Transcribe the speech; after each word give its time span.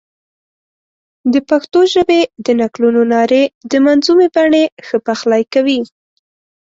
د 1.33 1.35
پښتو 1.49 1.79
ژبې 1.93 2.21
د 2.45 2.47
نکلونو 2.61 3.01
نارې 3.13 3.43
د 3.71 3.73
منظومې 3.85 4.27
بڼې 4.35 4.63
ښه 4.85 4.97
پخلی 5.07 5.43
کوي. 5.53 5.79